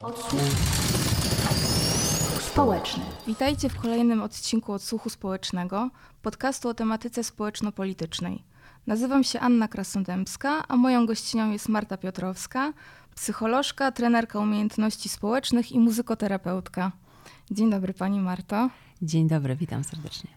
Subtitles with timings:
[0.00, 0.42] Odsłuch
[2.40, 3.04] społeczny.
[3.26, 5.90] Witajcie w kolejnym odcinku Odsłuchu Społecznego,
[6.22, 8.42] podcastu o tematyce społeczno-politycznej.
[8.86, 12.72] Nazywam się Anna Krasnodębska, a moją gościnią jest Marta Piotrowska,
[13.14, 16.92] psycholożka, trenerka umiejętności społecznych i muzykoterapeutka.
[17.50, 18.70] Dzień dobry Pani Marto.
[19.02, 20.30] Dzień dobry, witam serdecznie.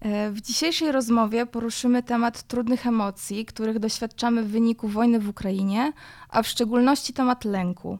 [0.00, 5.92] E, w dzisiejszej rozmowie poruszymy temat trudnych emocji, których doświadczamy w wyniku wojny w Ukrainie,
[6.28, 7.98] a w szczególności temat lęku.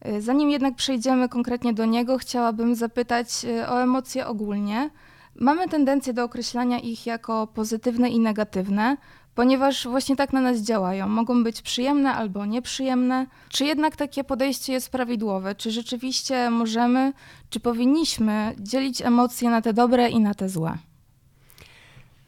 [0.00, 4.90] E, zanim jednak przejdziemy konkretnie do niego, chciałabym zapytać e, o emocje ogólnie.
[5.34, 8.96] Mamy tendencję do określania ich jako pozytywne i negatywne,
[9.34, 11.08] ponieważ właśnie tak na nas działają.
[11.08, 13.26] Mogą być przyjemne albo nieprzyjemne.
[13.48, 15.54] Czy jednak takie podejście jest prawidłowe?
[15.54, 17.12] Czy rzeczywiście możemy,
[17.50, 20.78] czy powinniśmy dzielić emocje na te dobre i na te złe?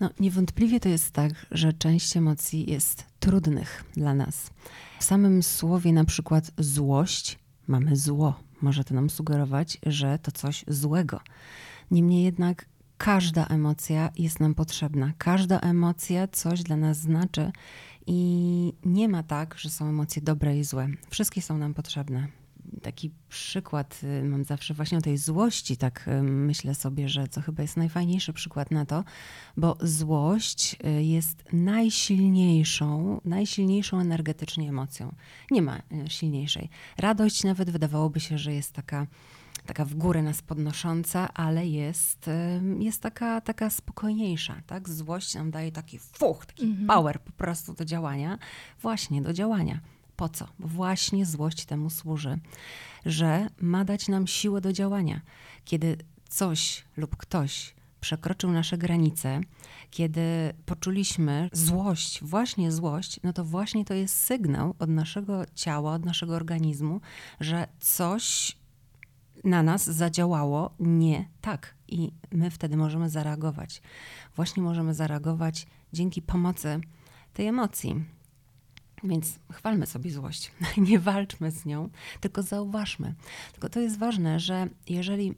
[0.00, 4.50] No, niewątpliwie to jest tak, że część emocji jest trudnych dla nas.
[5.00, 8.40] W samym słowie na przykład złość mamy zło.
[8.62, 11.20] Może to nam sugerować, że to coś złego.
[11.91, 12.64] Niemniej jednak
[12.98, 15.12] każda emocja jest nam potrzebna.
[15.19, 17.52] Każda emocja coś dla nas znaczy
[18.06, 20.88] i nie ma tak, że są emocje dobre i złe.
[21.10, 22.38] Wszystkie są nam potrzebne
[22.81, 27.41] taki przykład y, mam zawsze właśnie o tej złości, tak y, myślę sobie, że co
[27.41, 29.05] chyba jest najfajniejszy przykład na to,
[29.57, 35.15] bo złość y, jest najsilniejszą, najsilniejszą energetycznie emocją.
[35.51, 36.69] Nie ma silniejszej.
[36.99, 39.06] Radość nawet wydawałoby się, że jest taka
[39.67, 42.31] taka w górę nas podnosząca, ale jest,
[42.79, 44.62] jest taka, taka spokojniejsza.
[44.67, 44.89] Tak?
[44.89, 46.87] Złość nam daje taki fuch, taki mhm.
[46.87, 48.39] power po prostu do działania,
[48.83, 49.81] właśnie do działania.
[50.19, 50.47] Po co?
[50.58, 52.38] Bo właśnie złość temu służy,
[53.06, 55.20] że ma dać nam siłę do działania.
[55.64, 55.97] Kiedy
[56.28, 59.41] coś lub ktoś przekroczył nasze granice,
[59.91, 66.05] kiedy poczuliśmy złość, właśnie złość, no to właśnie to jest sygnał od naszego ciała, od
[66.05, 67.00] naszego organizmu,
[67.41, 68.56] że coś
[69.44, 71.75] na nas zadziałało nie tak.
[71.88, 73.82] I my wtedy możemy zareagować.
[74.36, 76.81] Właśnie możemy zareagować dzięki pomocy
[77.32, 78.18] tej emocji.
[79.04, 80.53] Więc chwalmy sobie złość,
[80.88, 81.88] nie walczmy z nią,
[82.20, 83.14] tylko zauważmy.
[83.53, 85.34] Tylko to jest ważne, że jeżeli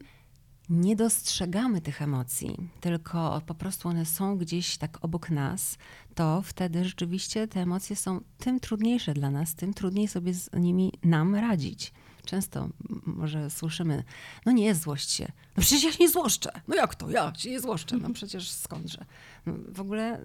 [0.71, 5.79] nie dostrzegamy tych emocji, tylko po prostu one są gdzieś tak obok nas,
[6.15, 10.93] to wtedy rzeczywiście te emocje są tym trudniejsze dla nas, tym trudniej sobie z nimi
[11.03, 11.93] nam radzić.
[12.25, 12.69] Często
[13.07, 14.05] może słyszymy,
[14.47, 15.33] no nie złość się.
[15.57, 16.51] No przecież ja się nie złoszczę.
[16.69, 17.11] No jak to?
[17.11, 17.97] Ja się nie złoszczę.
[17.97, 19.05] No przecież skądże.
[19.47, 20.25] No w ogóle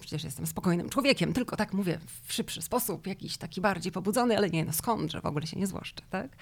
[0.00, 4.50] przecież jestem spokojnym człowiekiem, tylko tak mówię w szybszy sposób, jakiś taki bardziej pobudzony, ale
[4.50, 6.36] nie, no skądże w ogóle się nie złoszczę, tak?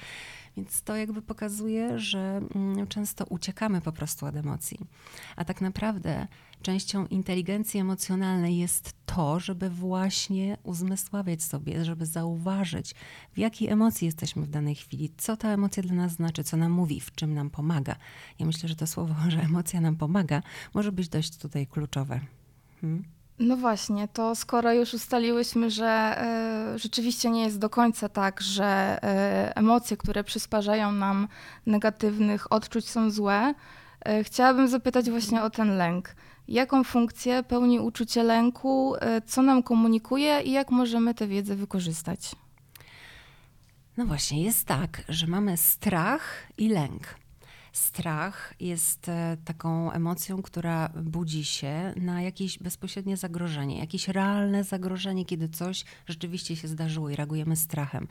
[0.56, 2.40] Więc to jakby pokazuje, że
[2.88, 4.78] często uciekamy po prostu od emocji.
[5.36, 6.26] A tak naprawdę
[6.62, 12.94] częścią inteligencji emocjonalnej jest to, żeby właśnie uzmysławiać sobie, żeby zauważyć,
[13.32, 16.72] w jakiej emocji jesteśmy w danej chwili, co ta emocja dla nas znaczy, co nam
[16.72, 17.96] mówi, w czym nam pomaga.
[18.38, 20.42] Ja myślę, że to słowo, że emocja nam pomaga,
[20.74, 22.20] może być dość tutaj kluczowe.
[22.80, 23.04] Hmm?
[23.38, 26.22] No właśnie, to skoro już ustaliłyśmy, że
[26.74, 28.98] y, rzeczywiście nie jest do końca tak, że
[29.48, 31.28] y, emocje, które przysparzają nam
[31.66, 33.54] negatywnych odczuć są złe,
[34.08, 36.14] y, chciałabym zapytać właśnie o ten lęk.
[36.48, 38.94] Jaką funkcję pełni uczucie lęku,
[39.26, 42.34] co nam komunikuje i jak możemy tę wiedzę wykorzystać?
[43.96, 47.14] No właśnie, jest tak, że mamy strach i lęk.
[47.72, 55.24] Strach jest e, taką emocją, która budzi się na jakieś bezpośrednie zagrożenie, jakieś realne zagrożenie,
[55.24, 58.08] kiedy coś rzeczywiście się zdarzyło i reagujemy strachem.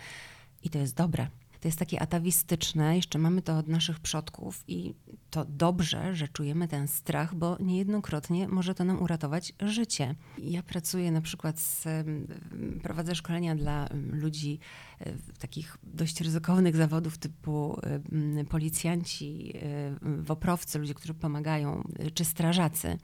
[0.63, 1.27] I to jest dobre
[1.61, 4.94] to jest takie atawistyczne, jeszcze mamy to od naszych przodków i
[5.29, 10.16] to dobrze, że czujemy ten strach, bo niejednokrotnie może to nam uratować życie.
[10.38, 11.88] Ja pracuję na przykład z,
[12.83, 14.59] prowadzę szkolenia dla ludzi
[14.99, 17.79] e, takich dość ryzykownych zawodów typu
[18.49, 22.97] policjanci, e, woprowcy, ludzie, którzy pomagają, czy strażacy.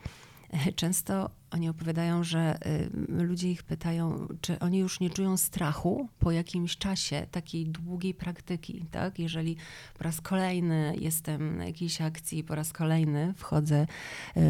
[0.75, 2.89] Często oni opowiadają, że y,
[3.23, 8.85] ludzie ich pytają, czy oni już nie czują strachu po jakimś czasie takiej długiej praktyki,
[8.91, 9.19] tak?
[9.19, 9.55] Jeżeli
[9.97, 13.85] po raz kolejny jestem na jakiejś akcji, po raz kolejny wchodzę y,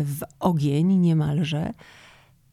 [0.04, 1.74] w ogień niemalże,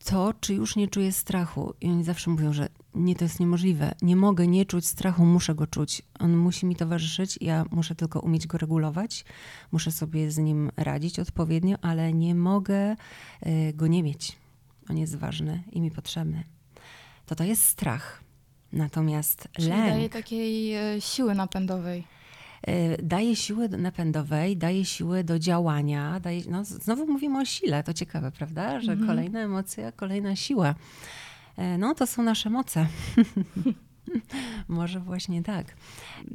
[0.04, 1.74] to, czy już nie czuję strachu.
[1.80, 3.94] I oni zawsze mówią, że nie, to jest niemożliwe.
[4.02, 6.02] Nie mogę nie czuć strachu, muszę go czuć.
[6.18, 9.24] On musi mi towarzyszyć, ja muszę tylko umieć go regulować,
[9.72, 12.96] muszę sobie z nim radzić odpowiednio, ale nie mogę
[13.46, 14.36] y, go nie mieć.
[14.90, 16.44] On jest ważny i mi potrzebny.
[17.26, 18.24] To to jest strach.
[18.72, 19.88] Natomiast Czyli lęk...
[19.88, 22.04] daje takiej e, siły napędowej.
[22.68, 26.20] Y, daje siły napędowej, daje siły do działania.
[26.20, 28.80] Daje, no, znowu mówimy o sile, to ciekawe, prawda?
[28.80, 29.08] Że mhm.
[29.08, 30.74] kolejna emocja, kolejna siła.
[31.58, 32.86] Y, no to są nasze moce.
[34.68, 35.76] Może właśnie tak.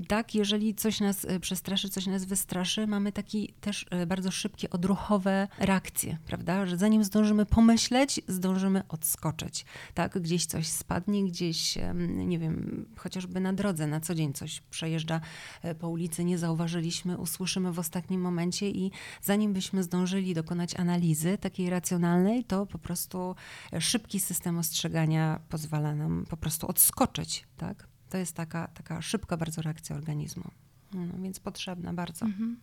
[0.08, 4.70] Tak, jeżeli coś nas e, przestraszy, coś nas wystraszy, mamy taki też e, bardzo szybkie,
[4.70, 6.66] odruchowe reakcje, prawda?
[6.66, 9.66] Że zanim zdążymy pomyśleć, zdążymy odskoczyć.
[9.94, 15.22] Tak, gdzieś coś spadnie, gdzieś, nie wiem, chociażby na drodze, na co dzień coś przejeżdża
[15.62, 21.38] e, po ulicy, nie zauważyliśmy, usłyszymy w ostatnim momencie i zanim byśmy zdążyli dokonać analizy
[21.38, 23.36] takiej racjonalnej, to po prostu
[23.80, 27.88] szybki system ostrzegania pozwala nam po prostu odskoczyć, tak?
[28.10, 30.52] To jest taka, taka szybka bardzo reakcja organizmu,
[30.94, 32.26] no, więc potrzebna bardzo.
[32.26, 32.60] Mhm.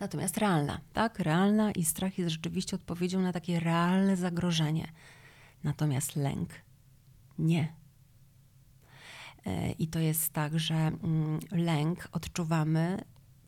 [0.00, 1.18] Natomiast realna, tak?
[1.18, 4.88] Realna i strach jest rzeczywiście odpowiedzią na takie realne zagrożenie.
[5.64, 6.50] Natomiast lęk
[7.38, 7.72] nie.
[9.46, 13.04] E, I to jest tak, że mm, lęk odczuwamy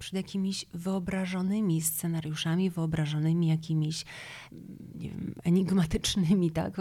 [0.06, 4.04] przed jakimiś wyobrażonymi scenariuszami, wyobrażonymi jakimiś
[4.94, 6.80] wiem, enigmatycznymi, tak,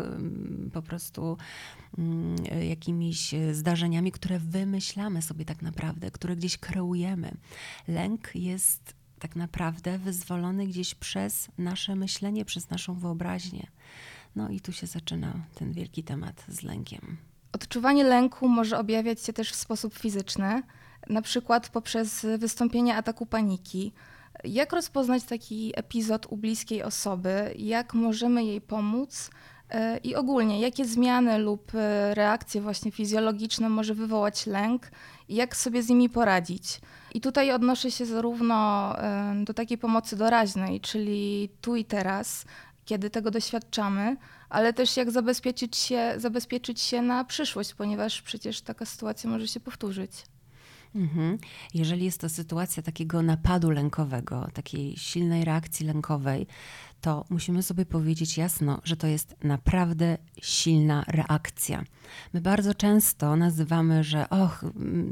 [0.74, 1.38] po prostu
[1.98, 2.36] mm,
[2.70, 7.32] jakimiś zdarzeniami, które wymyślamy sobie tak naprawdę, które gdzieś kreujemy.
[7.88, 13.68] Lęk jest tak naprawdę wyzwolony gdzieś przez nasze myślenie, przez naszą wyobraźnię.
[14.36, 17.18] No i tu się zaczyna ten wielki temat z lękiem.
[17.52, 20.64] Odczuwanie lęku może objawiać się też w sposób fizyczny
[21.10, 23.94] na przykład poprzez wystąpienie ataku paniki.
[24.44, 27.54] Jak rozpoznać taki epizod u bliskiej osoby?
[27.58, 29.30] Jak możemy jej pomóc?
[29.70, 34.92] E, I ogólnie, jakie zmiany lub e, reakcje właśnie fizjologiczne może wywołać lęk
[35.30, 36.82] jak sobie z nimi poradzić?
[37.14, 38.56] I tutaj odnoszę się zarówno
[39.00, 42.46] e, do takiej pomocy doraźnej, czyli tu i teraz,
[42.86, 44.18] kiedy tego doświadczamy,
[44.50, 49.60] ale też jak zabezpieczyć się, zabezpieczyć się na przyszłość, ponieważ przecież taka sytuacja może się
[49.60, 50.12] powtórzyć.
[50.96, 51.38] Mhm.
[51.74, 56.48] Jeżeli jest to sytuacja takiego napadu lękowego, takiej silnej reakcji lękowej,
[57.02, 61.84] to musimy sobie powiedzieć jasno, że to jest naprawdę silna reakcja.
[62.34, 64.66] My bardzo często nazywamy, że och,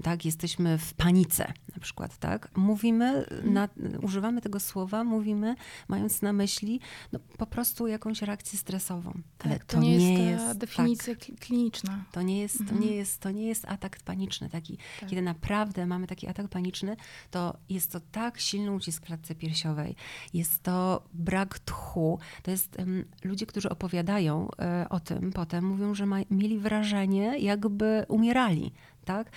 [0.03, 2.49] tak, jesteśmy w panice, na przykład, tak?
[2.57, 3.69] Mówimy, na,
[4.01, 5.55] używamy tego słowa, mówimy,
[5.87, 6.79] mając na myśli
[7.11, 9.13] no, po prostu jakąś reakcję stresową.
[9.37, 12.05] Tak, Ale to, to nie, nie jest, jest definicja tak, kliniczna.
[12.11, 12.79] To nie jest, mhm.
[12.79, 14.77] to nie jest, to nie jest atak paniczny taki.
[14.99, 15.09] Tak.
[15.09, 16.95] Kiedy naprawdę mamy taki atak paniczny,
[17.31, 19.95] to jest to tak silny ucisk w klatce piersiowej.
[20.33, 22.19] Jest to brak tchu.
[22.43, 24.49] To jest um, ludzie, którzy opowiadają um,
[24.89, 28.73] o tym potem, mówią, że ma, mieli wrażenie, jakby umierali
[29.03, 29.31] tak?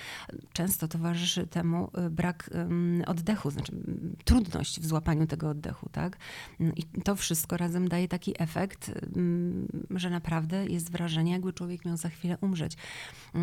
[0.52, 2.50] Często towarzyszy temu y, brak
[3.06, 3.72] oddechu, znaczy
[4.24, 6.16] trudność w złapaniu tego oddechu, tak?
[6.76, 8.90] I to wszystko razem daje taki efekt,
[9.90, 12.76] że naprawdę jest wrażenie, jakby człowiek miał za chwilę umrzeć.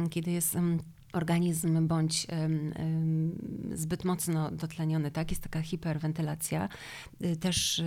[0.10, 0.58] Kiedy jest
[1.13, 2.27] organizm bądź
[3.74, 5.31] zbyt mocno dotleniony, tak?
[5.31, 6.69] Jest taka hiperwentylacja.
[7.24, 7.83] Y, też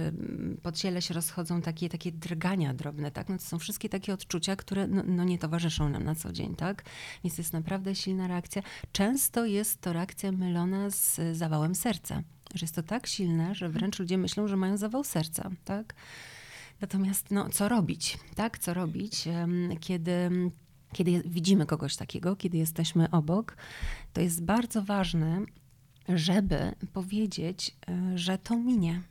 [0.63, 3.29] po ciele się rozchodzą takie, takie drgania drobne, tak?
[3.29, 6.55] No to są wszystkie takie odczucia, które no, no nie towarzyszą nam na co dzień,
[6.57, 6.85] tak?
[7.25, 8.63] Więc jest naprawdę silna reakcja.
[8.93, 12.23] Często jest to reakcja mylona z zawałem serca.
[12.55, 15.95] Że jest to tak silne, że wręcz ludzie myślą, że mają zawał serca, tak?
[16.81, 18.59] Natomiast no, co robić, tak?
[18.59, 19.25] Co robić,
[19.81, 20.31] kiedy
[20.93, 23.57] kiedy widzimy kogoś takiego, kiedy jesteśmy obok,
[24.13, 25.41] to jest bardzo ważne,
[26.09, 29.03] żeby powiedzieć, e, że to minie.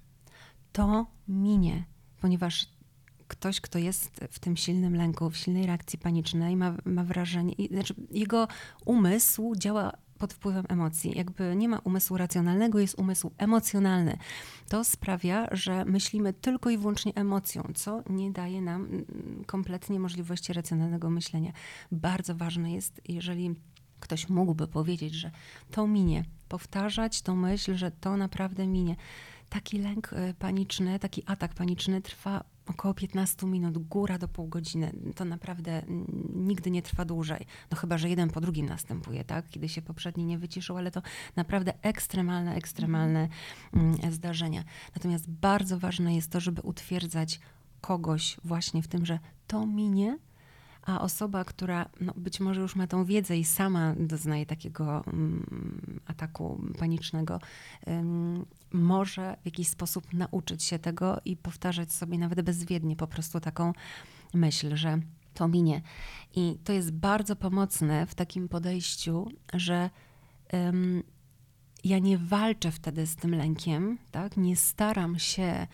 [0.71, 1.83] To minie,
[2.21, 2.67] ponieważ
[3.27, 7.93] ktoś, kto jest w tym silnym lęku, w silnej reakcji panicznej, ma, ma wrażenie, znaczy
[8.11, 8.47] jego
[8.85, 11.17] umysł działa pod wpływem emocji.
[11.17, 14.17] Jakby nie ma umysłu racjonalnego, jest umysł emocjonalny.
[14.69, 20.53] To sprawia, że myślimy tylko i wyłącznie emocją, co nie daje nam mm, kompletnie możliwości
[20.53, 21.51] racjonalnego myślenia.
[21.91, 23.55] Bardzo ważne jest, jeżeli
[23.99, 25.31] ktoś mógłby powiedzieć, że
[25.71, 28.95] to minie, powtarzać tą myśl, że to naprawdę minie.
[29.49, 34.91] Taki lęk y, paniczny, taki atak paniczny trwa około 15 minut, góra do pół godziny.
[35.15, 35.81] To naprawdę
[36.35, 37.45] nigdy nie trwa dłużej.
[37.71, 39.49] No chyba, że jeden po drugim następuje, tak?
[39.49, 41.01] Kiedy się poprzedni nie wyciszył, ale to
[41.35, 43.27] naprawdę ekstremalne, ekstremalne
[43.73, 44.63] mm, zdarzenia.
[44.95, 47.39] Natomiast bardzo ważne jest to, żeby utwierdzać
[47.81, 50.17] kogoś właśnie w tym, że to minie,
[50.85, 55.99] a osoba, która no, być może już ma tą wiedzę i sama doznaje takiego um,
[56.05, 57.39] ataku panicznego,
[57.87, 63.39] um, może w jakiś sposób nauczyć się tego i powtarzać sobie nawet bezwiednie po prostu
[63.39, 63.73] taką
[64.33, 64.99] myśl, że
[65.33, 65.81] to minie.
[66.35, 69.89] I to jest bardzo pomocne w takim podejściu, że
[70.53, 71.03] um,
[71.83, 74.37] ja nie walczę wtedy z tym lękiem, tak?
[74.37, 75.67] nie staram się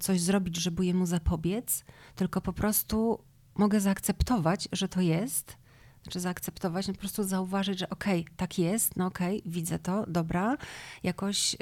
[0.00, 1.84] coś zrobić, żeby jemu zapobiec,
[2.14, 3.18] tylko po prostu
[3.58, 5.56] mogę zaakceptować, że to jest,
[6.02, 9.78] znaczy zaakceptować, no po prostu zauważyć, że okej, okay, tak jest, no okej, okay, widzę
[9.78, 10.56] to, dobra,
[11.02, 11.56] jakoś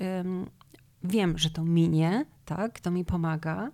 [1.05, 3.71] wiem, że to minie, tak, to mi pomaga,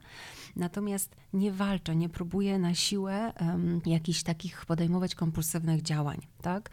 [0.57, 6.71] natomiast nie walczę, nie próbuję na siłę um, jakichś takich podejmować kompulsywnych działań, tak.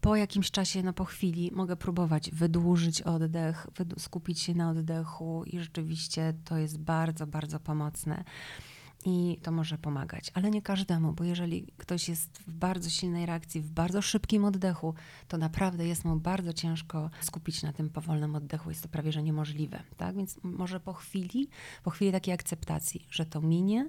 [0.00, 3.66] Po jakimś czasie, no po chwili mogę próbować wydłużyć oddech,
[3.98, 8.24] skupić się na oddechu i rzeczywiście to jest bardzo, bardzo pomocne
[9.04, 13.60] i to może pomagać, ale nie każdemu, bo jeżeli ktoś jest w bardzo silnej reakcji,
[13.60, 14.94] w bardzo szybkim oddechu,
[15.28, 18.70] to naprawdę jest mu bardzo ciężko skupić na tym powolnym oddechu.
[18.70, 19.82] Jest to prawie że niemożliwe.
[19.96, 20.16] Tak?
[20.16, 21.48] Więc może po chwili,
[21.82, 23.88] po chwili takiej akceptacji, że to minie,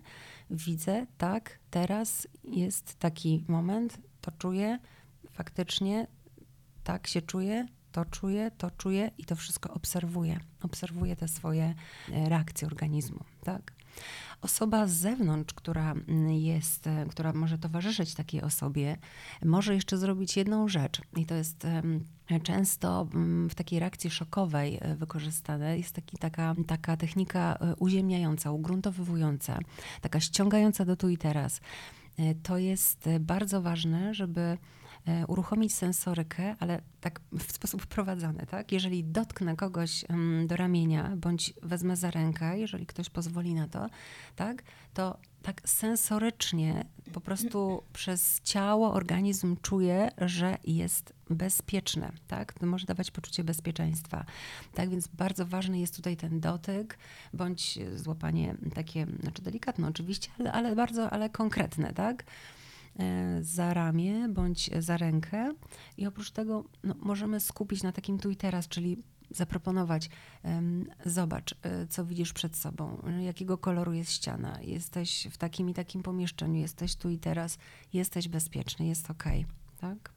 [0.49, 4.79] widzę, tak, teraz jest taki moment, to czuję,
[5.31, 6.07] faktycznie
[6.83, 10.39] tak się czuję, to czuję, to czuję i to wszystko obserwuję.
[10.61, 11.75] Obserwuję te swoje
[12.11, 13.73] e, reakcje organizmu, tak?
[14.41, 15.93] Osoba z zewnątrz, która
[16.27, 18.97] jest, e, która może towarzyszyć takiej osobie,
[19.45, 21.67] może jeszcze zrobić jedną rzecz i to jest
[22.43, 29.59] często mm, w takiej reakcji szokowej e, wykorzystane jest taki, taka, taka technika uziemniająca, ugruntowywująca,
[30.01, 31.61] taka ściągająca do tu i teraz.
[32.43, 34.57] To jest bardzo ważne, żeby E,
[35.27, 38.71] uruchomić sensorykę, ale tak w sposób wprowadzony, tak?
[38.71, 40.05] Jeżeli dotknę kogoś
[40.47, 43.87] do ramienia, bądź wezmę za rękę, jeżeli ktoś pozwoli na to,
[44.35, 44.63] tak?
[44.93, 52.53] To tak sensorycznie po prostu przez ciało, organizm czuje, że jest bezpieczne, tak?
[52.53, 54.25] To może dawać poczucie bezpieczeństwa,
[54.73, 54.89] tak?
[54.89, 56.97] Więc bardzo ważny jest tutaj ten dotyk,
[57.33, 62.23] bądź złapanie takie, znaczy delikatne oczywiście, ale, ale bardzo, ale konkretne, tak?
[62.99, 65.53] E, za ramię bądź za rękę
[65.97, 68.97] i oprócz tego no, możemy skupić na takim tu i teraz, czyli
[69.29, 70.09] zaproponować,
[71.05, 76.03] zobacz, e, co widzisz przed sobą, jakiego koloru jest ściana, jesteś w takim i takim
[76.03, 77.57] pomieszczeniu, jesteś tu i teraz,
[77.93, 79.23] jesteś bezpieczny, jest ok,
[79.81, 80.11] tak?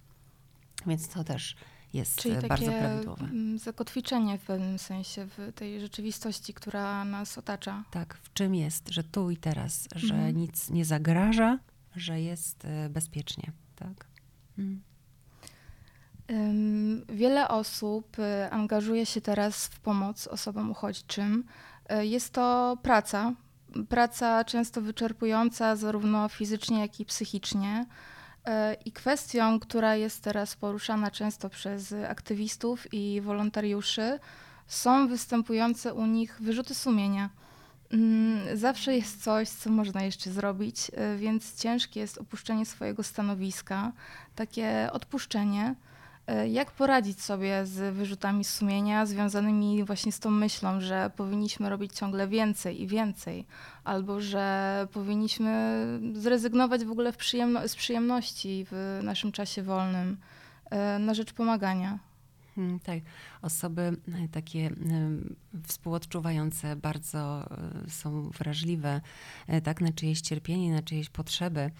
[0.86, 1.56] Więc to też
[1.92, 3.28] jest Czyli bardzo takie prawidłowe.
[3.56, 7.84] Zakotwiczenie w pewnym sensie w tej rzeczywistości, która nas otacza.
[7.90, 10.36] Tak, w czym jest, że tu i teraz, że mhm.
[10.36, 11.58] nic nie zagraża,
[11.96, 14.06] że jest e, bezpiecznie, tak?
[14.58, 14.82] Mm.
[17.08, 21.44] Wiele osób e, angażuje się teraz w pomoc osobom uchodźczym.
[21.88, 23.32] E, jest to praca,
[23.88, 27.86] praca często wyczerpująca zarówno fizycznie, jak i psychicznie.
[28.84, 34.18] I kwestią, która jest teraz poruszana często przez aktywistów i wolontariuszy,
[34.66, 37.30] są występujące u nich wyrzuty sumienia.
[37.92, 43.92] Mm, zawsze jest coś, co można jeszcze zrobić, y, więc ciężkie jest opuszczenie swojego stanowiska,
[44.34, 45.74] takie odpuszczenie.
[46.44, 51.92] Y, jak poradzić sobie z wyrzutami sumienia związanymi właśnie z tą myślą, że powinniśmy robić
[51.92, 53.46] ciągle więcej i więcej,
[53.84, 60.16] albo że powinniśmy zrezygnować w ogóle w przyjemno z przyjemności w naszym czasie wolnym
[60.96, 62.05] y, na rzecz pomagania?
[62.56, 62.98] Hmm, tak,
[63.42, 64.70] osoby e, takie
[65.66, 67.50] współodczuwające bardzo
[67.86, 69.00] e, są wrażliwe
[69.46, 71.70] e, tak, na czyjeś cierpienie, na czyjeś potrzeby.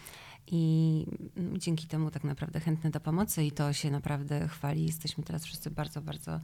[0.46, 1.06] I
[1.36, 4.86] mm, dzięki temu tak naprawdę chętne do pomocy i to się naprawdę chwali.
[4.86, 6.40] Jesteśmy teraz wszyscy bardzo, bardzo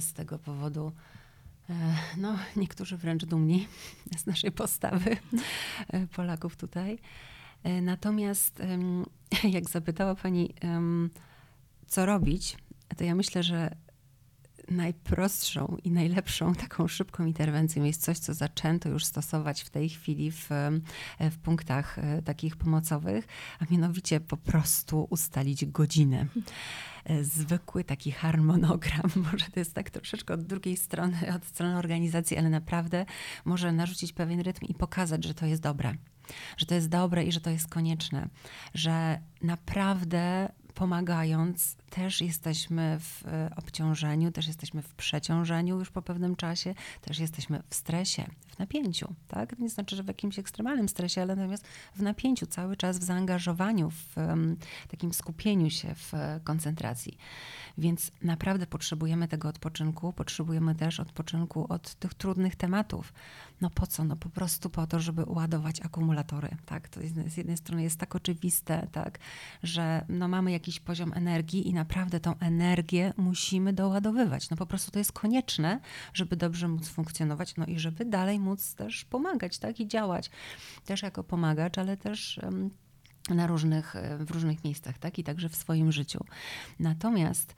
[0.00, 0.92] z tego powodu
[2.16, 3.68] no, niektórzy wręcz dumni
[4.18, 5.16] z naszej postawy
[6.16, 6.98] Polaków tutaj.
[7.82, 8.62] Natomiast
[9.56, 10.54] jak zapytała Pani,
[11.86, 12.56] co robić,
[12.94, 13.76] to ja myślę, że
[14.68, 20.30] najprostszą i najlepszą taką szybką interwencją jest coś, co zaczęto już stosować w tej chwili
[20.30, 20.48] w,
[21.20, 23.26] w punktach e, takich pomocowych,
[23.58, 26.26] a mianowicie po prostu ustalić godzinę.
[27.04, 32.36] E, zwykły taki harmonogram, może to jest tak troszeczkę od drugiej strony, od strony organizacji,
[32.36, 33.06] ale naprawdę
[33.44, 35.94] może narzucić pewien rytm i pokazać, że to jest dobre
[36.56, 38.28] że to jest dobre i że to jest konieczne,
[38.74, 46.36] że naprawdę pomagając, też jesteśmy w e, obciążeniu, też jesteśmy w przeciążeniu już po pewnym
[46.36, 49.14] czasie, też jesteśmy w stresie, w napięciu.
[49.28, 49.58] Tak?
[49.58, 53.90] Nie znaczy, że w jakimś ekstremalnym stresie, ale natomiast w napięciu, cały czas w zaangażowaniu,
[53.90, 54.14] w
[54.88, 57.18] takim skupieniu się, w e, koncentracji.
[57.78, 63.12] Więc naprawdę potrzebujemy tego odpoczynku, potrzebujemy też odpoczynku od tych trudnych tematów.
[63.60, 64.04] No po co?
[64.04, 66.48] No po prostu po to, żeby ładować akumulatory.
[66.66, 66.88] Tak?
[66.88, 69.18] To z jednej strony jest tak oczywiste, tak,
[69.62, 74.50] że no mamy jakiś poziom energii i naprawdę tą energię musimy doładowywać.
[74.50, 75.80] No po prostu to jest konieczne,
[76.14, 80.30] żeby dobrze móc funkcjonować, no i żeby dalej móc też pomagać, tak, i działać
[80.84, 82.40] też jako pomagacz, ale też
[83.28, 86.24] na różnych, w różnych miejscach, tak, i także w swoim życiu.
[86.78, 87.54] Natomiast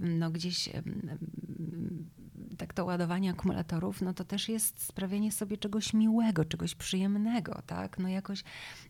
[0.00, 0.68] no gdzieś
[2.58, 7.98] tak to ładowanie akumulatorów, no to też jest sprawianie sobie czegoś miłego, czegoś przyjemnego, tak?
[7.98, 8.44] No jakoś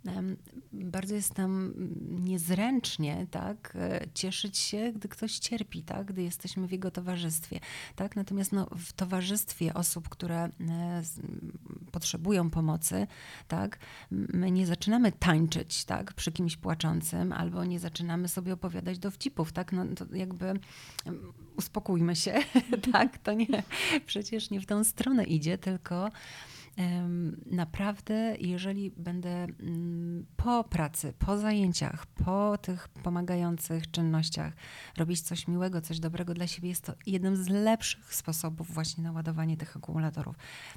[0.06, 0.36] um,
[0.72, 1.74] bardzo jest nam
[2.10, 3.72] niezręcznie, tak?
[3.76, 6.06] E, cieszyć się, gdy ktoś cierpi, tak?
[6.06, 7.60] Gdy jesteśmy w jego towarzystwie,
[7.96, 8.16] tak?
[8.16, 10.50] Natomiast no, w towarzystwie osób, które e,
[11.90, 13.06] potrzebują pomocy,
[13.48, 13.78] tak?
[14.10, 16.14] My nie zaczynamy tańczyć, tak?
[16.14, 19.72] Przy kimś płaczącym, albo nie zaczynamy sobie opowiadać dowcipów, tak?
[19.72, 20.60] No to jakby
[21.56, 22.34] uspokójmy się,
[22.92, 23.18] tak?
[23.18, 23.62] To nie,
[24.06, 26.10] przecież nie w tą stronę idzie, tylko
[27.46, 34.52] naprawdę, jeżeli będę mm, po pracy, po zajęciach, po tych pomagających czynnościach
[34.96, 39.12] robić coś miłego, coś dobrego dla siebie, jest to jeden z lepszych sposobów właśnie na
[39.12, 40.36] ładowanie tych akumulatorów.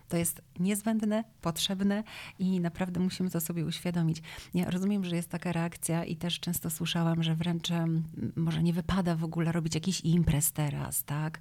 [0.10, 2.04] To jest niezbędne, potrzebne
[2.40, 4.22] i naprawdę musimy to sobie uświadomić.
[4.54, 7.70] Ja rozumiem, że jest taka reakcja i też często słyszałam, że wręcz
[8.36, 11.40] może nie wypada w ogóle robić jakiś imprez teraz, tak?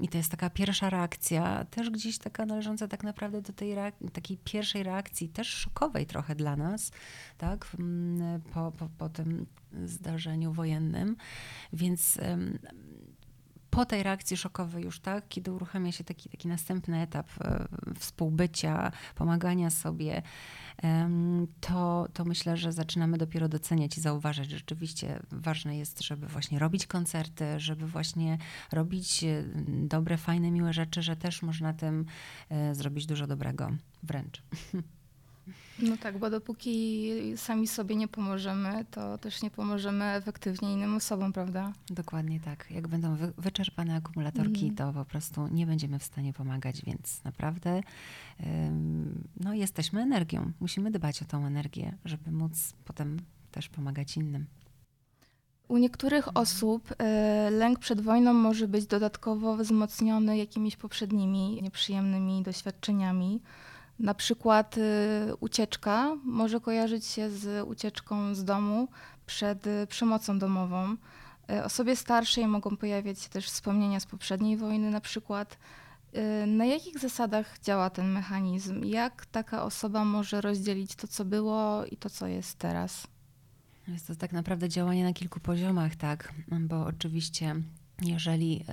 [0.00, 3.76] I to jest taka pierwsza reakcja, też gdzieś taka należąca tak naprawdę do tej
[4.12, 6.90] takiej pierwszej reakcji, też szokowej trochę dla nas,
[7.38, 7.76] tak,
[8.54, 9.46] po, po, po tym
[9.84, 11.16] zdarzeniu wojennym.
[11.72, 12.18] Więc
[13.76, 17.64] po tej reakcji szokowej już, tak, kiedy uruchamia się taki, taki następny etap e,
[17.98, 20.22] współbycia, pomagania sobie,
[21.60, 26.58] to, to myślę, że zaczynamy dopiero doceniać i zauważać, że rzeczywiście ważne jest, żeby właśnie
[26.58, 28.38] robić koncerty, żeby właśnie
[28.72, 32.04] robić e, dobre, fajne, miłe rzeczy, że też można tym
[32.48, 33.70] e, zrobić dużo dobrego
[34.02, 34.42] wręcz.
[35.78, 41.32] No tak, bo dopóki sami sobie nie pomożemy, to też nie pomożemy efektywnie innym osobom,
[41.32, 41.72] prawda?
[41.90, 42.70] Dokładnie tak.
[42.70, 44.76] Jak będą wy wyczerpane akumulatorki, mm.
[44.76, 47.80] to po prostu nie będziemy w stanie pomagać, więc naprawdę
[48.46, 50.52] ym, no, jesteśmy energią.
[50.60, 53.16] Musimy dbać o tą energię, żeby móc potem
[53.50, 54.46] też pomagać innym.
[55.68, 56.42] U niektórych mhm.
[56.42, 56.94] osób y,
[57.50, 63.40] lęk przed wojną może być dodatkowo wzmocniony jakimiś poprzednimi nieprzyjemnymi doświadczeniami.
[63.98, 64.80] Na przykład y,
[65.40, 68.88] ucieczka może kojarzyć się z ucieczką z domu
[69.26, 70.96] przed y, przemocą domową.
[71.50, 75.58] Y, osobie starszej mogą pojawiać się też wspomnienia z poprzedniej wojny, na przykład.
[76.46, 78.84] Na jakich zasadach działa ten mechanizm?
[78.84, 83.06] Jak taka osoba może rozdzielić to, co było i to, co jest teraz?
[83.88, 87.56] Jest to tak naprawdę działanie na kilku poziomach, tak, bo oczywiście
[88.02, 88.64] jeżeli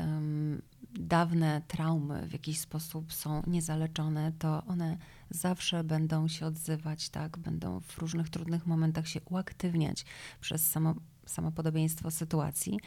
[1.00, 4.98] dawne traumy w jakiś sposób są niezaleczone, to one
[5.30, 7.38] zawsze będą się odzywać, tak?
[7.38, 10.06] Będą w różnych trudnych momentach się uaktywniać
[10.42, 12.80] przez samo, samo podobieństwo sytuacji.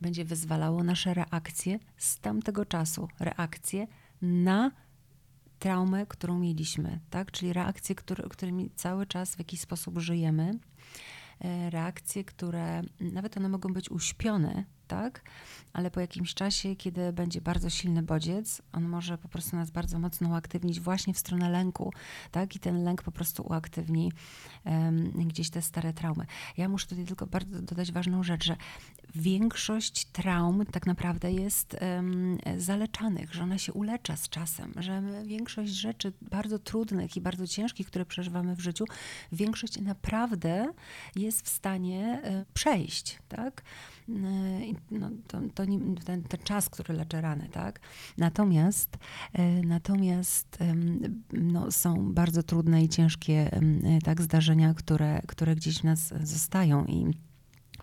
[0.00, 3.86] Będzie wyzwalało nasze reakcje z tamtego czasu, reakcje
[4.22, 4.70] na
[5.58, 7.32] traumę, którą mieliśmy, tak?
[7.32, 10.58] Czyli reakcje, który, którymi cały czas w jakiś sposób żyjemy.
[11.40, 15.22] E, reakcje, które nawet one mogą być uśpione, tak?
[15.72, 19.98] Ale po jakimś czasie, kiedy będzie bardzo silny bodziec, on może po prostu nas bardzo
[19.98, 21.92] mocno uaktywnić właśnie w stronę lęku,
[22.30, 22.56] tak?
[22.56, 24.12] I ten lęk po prostu uaktywni
[24.64, 26.26] um, gdzieś te stare traumy.
[26.56, 28.56] Ja muszę tutaj tylko bardzo dodać ważną rzecz, że
[29.14, 35.72] większość traum tak naprawdę jest um, zaleczanych, że ona się ulecza z czasem, że większość
[35.72, 38.84] rzeczy bardzo trudnych i bardzo ciężkich, które przeżywamy w życiu,
[39.32, 40.72] większość naprawdę
[41.16, 43.62] jest w stanie um, przejść, tak?
[44.90, 47.80] No, to, to nie, ten, ten, czas, który leczy rany, tak?
[48.18, 48.98] Natomiast,
[49.32, 50.58] e, natomiast
[51.32, 53.50] no, są bardzo trudne i ciężkie
[54.04, 57.14] tak, zdarzenia, które, które gdzieś w nas zostają i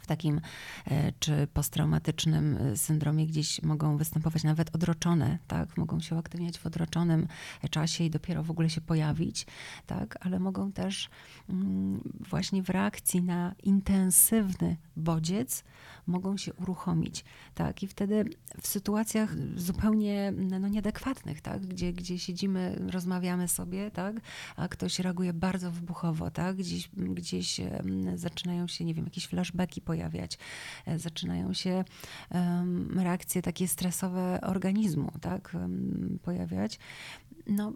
[0.07, 0.41] takim
[0.87, 5.77] e, czy posttraumatycznym e, syndromie gdzieś mogą występować nawet odroczone, tak?
[5.77, 7.27] Mogą się uaktywniać w odroczonym
[7.71, 9.45] czasie i dopiero w ogóle się pojawić,
[9.85, 10.17] tak?
[10.25, 11.09] Ale mogą też
[11.49, 15.63] mm, właśnie w reakcji na intensywny bodziec
[16.07, 17.83] mogą się uruchomić, tak?
[17.83, 18.25] I wtedy
[18.61, 21.65] w sytuacjach zupełnie no, nieadekwatnych, tak?
[21.65, 24.15] Gdzie, gdzie siedzimy, rozmawiamy sobie, tak?
[24.55, 26.55] A ktoś reaguje bardzo wybuchowo, tak?
[26.55, 27.61] Gdzieś, gdzieś
[28.15, 30.37] zaczynają się, nie wiem, jakieś flashbacki pojawiać,
[30.85, 31.83] e, zaczynają się
[32.95, 35.57] reakcje takie stresowe organizmu, tak?
[36.21, 36.79] Pojawiać.
[37.47, 37.73] No,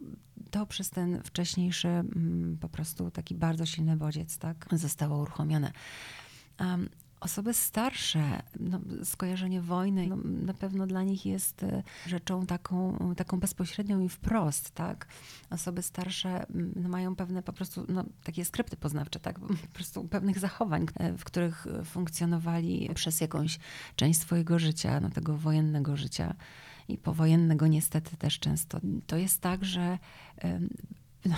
[0.52, 2.04] to przez ten wcześniejszy
[2.62, 4.68] po prostu taki bardzo silny bodziec, tak?
[4.72, 5.72] Zostało uruchomione.
[7.22, 13.40] Osoby starsze, no, skojarzenie wojny no, na pewno dla nich jest e, rzeczą taką, taką
[13.40, 15.08] bezpośrednią i wprost, tak?
[15.50, 19.40] Osoby starsze no, mają pewne po prostu no, takie skrypty poznawcze, tak?
[19.72, 23.60] Po prostu pewnych zachowań, e, w których funkcjonowali przez jakąś
[23.96, 26.36] część swojego życia, no, tego wojennego życia
[26.88, 28.80] i powojennego niestety też często.
[29.08, 29.98] To jest tak, że
[31.26, 31.36] No,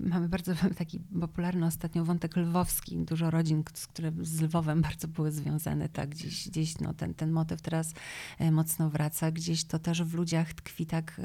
[0.12, 2.98] mamy bardzo taki popularny ostatnio wątek lwowski.
[2.98, 7.62] Dużo rodzin, które z Lwowem bardzo były związane, tak, gdzieś, gdzieś no, ten, ten motyw
[7.62, 7.94] teraz
[8.38, 9.30] e, mocno wraca.
[9.30, 11.20] Gdzieś to też w ludziach tkwi tak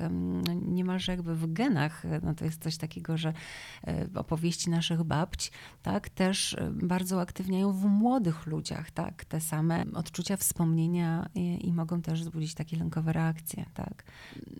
[0.48, 2.04] no, niemalże jakby w genach.
[2.24, 3.34] No, to jest coś takiego, że
[3.88, 9.86] e, opowieści naszych babć, tak, też e, bardzo uaktywniają w młodych ludziach, tak, te same
[9.94, 14.04] odczucia, wspomnienia i, i mogą też wzbudzić takie lękowe reakcje, tak.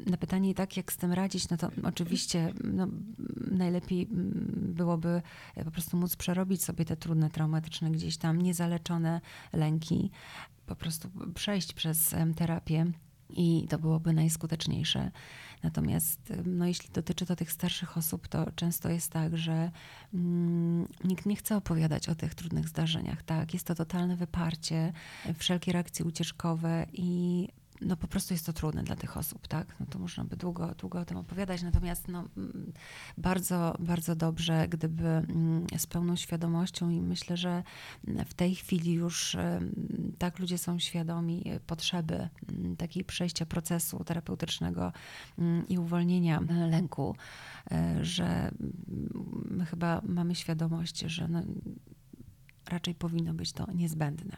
[0.06, 2.88] Na pytanie tak, jak z tym radzić, no to oczywiście, no,
[3.52, 5.22] najlepiej mm, byłoby
[5.56, 9.22] e, po prostu móc przerobić sobie te trudne, traumatyczne, gdzieś tam niezaleczone
[9.54, 10.12] lęki,
[10.66, 12.86] po prostu przejść przez terapię.
[13.36, 15.12] I to byłoby najskuteczniejsze.
[15.64, 19.72] Natomiast no, jeśli dotyczy to tych starszych osób, to często jest tak, że
[20.14, 23.24] mm, nikt nie chce opowiadać o tych trudnych zdarzeniach.
[23.24, 23.54] Tak?
[23.54, 24.94] Jest to totalne wyparcie,
[25.38, 27.48] wszelkie reakcje ucieczkowe i
[27.86, 29.76] no po prostu jest to trudne dla tych osób, tak?
[29.80, 32.74] No to można by długo, długo o tym opowiadać, natomiast no, mm,
[33.18, 37.64] bardzo, bardzo dobrze, gdyby mm, z pełną świadomością i myślę, że
[38.26, 39.38] w tej chwili już
[40.18, 44.92] tak ludzie są świadomi potrzeby mm, takiej przejścia procesu terapeutycznego
[45.70, 47.16] i uwolnienia lęku,
[47.72, 48.52] e, że
[49.50, 51.42] my chyba mamy świadomość, że no,
[52.70, 54.38] raczej powinno być to niezbędne.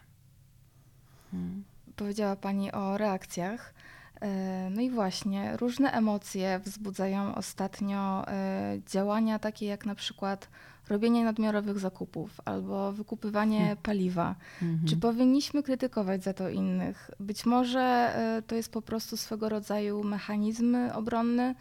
[1.32, 3.74] Hmm powiedziała Pani o reakcjach.
[4.22, 10.50] E, no i właśnie, różne emocje wzbudzają ostatnio e, działania takie jak na przykład
[10.90, 13.78] robienie nadmiarowych zakupów albo wykupywanie hmm.
[13.78, 14.36] paliwa.
[14.62, 14.88] Mhm.
[14.88, 17.12] Czy powinniśmy krytykować za to innych?
[17.20, 21.56] Być może e, to jest po prostu swego rodzaju mechanizm obronny.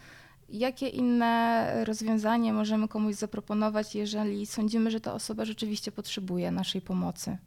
[0.49, 7.39] Jakie inne rozwiązanie możemy komuś zaproponować, jeżeli sądzimy, że ta osoba rzeczywiście potrzebuje naszej pomocy?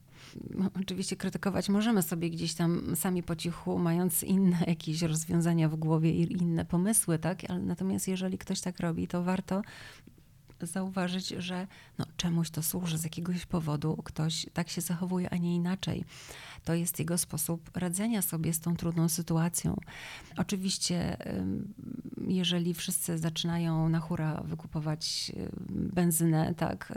[0.82, 6.12] Oczywiście krytykować możemy sobie gdzieś tam sami po cichu, mając inne jakieś rozwiązania w głowie
[6.12, 7.40] i inne pomysły, tak?
[7.50, 9.62] Ale natomiast jeżeli ktoś tak robi, to warto
[10.66, 11.68] zauważyć, że
[11.98, 16.04] no, czemuś to służy, z jakiegoś powodu ktoś tak się zachowuje, a nie inaczej.
[16.64, 19.78] To jest jego sposób radzenia sobie z tą trudną sytuacją.
[20.38, 21.18] Oczywiście,
[22.28, 25.32] jeżeli wszyscy zaczynają na hura wykupować
[25.70, 26.94] benzynę, tak,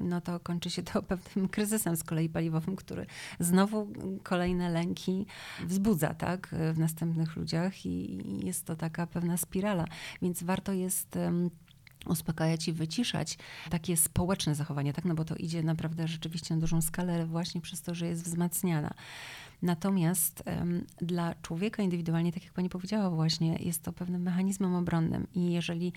[0.00, 3.06] no to kończy się to pewnym kryzysem z kolei paliwowym, który
[3.40, 5.26] znowu kolejne lęki
[5.64, 9.84] wzbudza, tak, w następnych ludziach i jest to taka pewna spirala.
[10.22, 11.18] Więc warto jest
[12.06, 13.38] uspokajać i wyciszać
[13.70, 15.04] takie społeczne zachowanie, tak?
[15.04, 18.94] No bo to idzie naprawdę rzeczywiście na dużą skalę właśnie przez to, że jest wzmacniana.
[19.62, 25.26] Natomiast um, dla człowieka indywidualnie, tak jak pani powiedziała właśnie, jest to pewnym mechanizmem obronnym
[25.34, 25.92] i jeżeli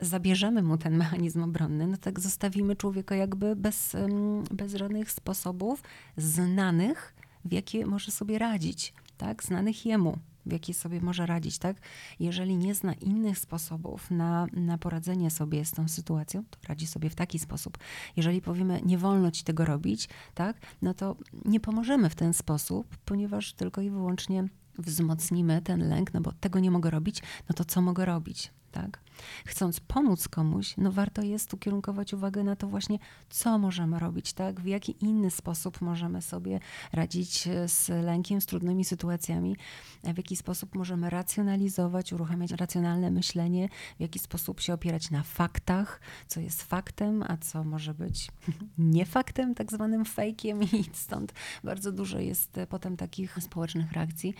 [0.00, 5.82] zabierzemy mu ten mechanizm obronny, no tak zostawimy człowieka jakby bez, um, bez żadnych sposobów
[6.16, 9.44] znanych, w jakie może sobie radzić, tak?
[9.44, 10.18] Znanych jemu
[10.48, 11.76] w jaki sobie może radzić, tak?
[12.20, 17.10] Jeżeli nie zna innych sposobów na, na poradzenie sobie z tą sytuacją, to radzi sobie
[17.10, 17.78] w taki sposób.
[18.16, 20.56] Jeżeli powiemy, nie wolno ci tego robić, tak?
[20.82, 26.20] No to nie pomożemy w ten sposób, ponieważ tylko i wyłącznie wzmocnimy ten lęk, no
[26.20, 28.52] bo tego nie mogę robić, no to co mogę robić?
[28.82, 29.00] Tak?
[29.46, 32.98] Chcąc pomóc komuś, no warto jest ukierunkować uwagę na to właśnie,
[33.30, 34.60] co możemy robić, tak?
[34.60, 36.60] W jaki inny sposób możemy sobie
[36.92, 39.56] radzić z lękiem, z trudnymi sytuacjami,
[40.04, 46.00] w jaki sposób możemy racjonalizować, uruchamiać racjonalne myślenie, w jaki sposób się opierać na faktach,
[46.26, 48.28] co jest faktem, a co może być
[48.78, 51.32] nie faktem, tak zwanym fejkiem i stąd
[51.64, 54.34] bardzo dużo jest potem takich społecznych reakcji.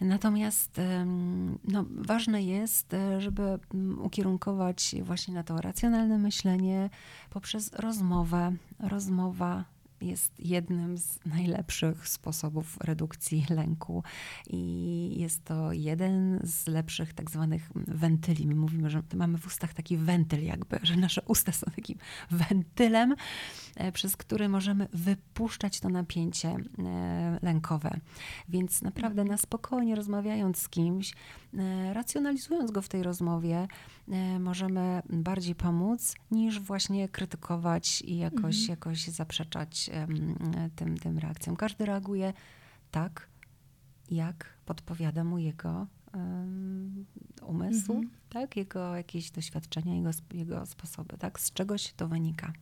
[0.00, 0.80] Natomiast
[1.64, 6.90] no, ważne jest, e, żeby mm, ukierunkować właśnie na to racjonalne myślenie
[7.30, 8.52] poprzez rozmowę.
[8.78, 9.64] Rozmowa
[10.00, 14.02] jest jednym z najlepszych sposobów redukcji lęku
[14.46, 18.46] i jest to jeden z lepszych tak zwanych wentyli.
[18.46, 21.98] My mówimy, że mamy w ustach taki wentyl jakby, że nasze usta są takim
[22.30, 23.14] wentylem,
[23.76, 28.00] e, przez który możemy wypuszczać to napięcie e, lękowe.
[28.48, 31.14] Więc naprawdę na spokojnie rozmawiając z kimś,
[31.58, 33.68] e, racjonalizując go w tej rozmowie,
[34.40, 38.68] możemy bardziej pomóc niż właśnie krytykować i jakoś, mhm.
[38.68, 39.90] jakoś zaprzeczać
[40.76, 41.56] tym, tym reakcjom.
[41.56, 42.32] Każdy reaguje
[42.90, 43.28] tak,
[44.10, 47.06] jak podpowiada mu jego um,
[47.42, 48.10] umysł, mhm.
[48.28, 48.56] tak?
[48.56, 51.40] jego jakieś doświadczenia, jego, jego sposoby, tak?
[51.40, 52.52] z czegoś to wynika.